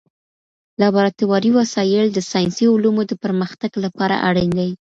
[0.79, 4.69] لابراتواري وسایل د ساینسي علومو د پرمختګ لپاره اړین دي.